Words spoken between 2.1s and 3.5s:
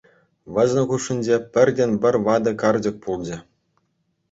ватӑ карчӑк пулчӗ.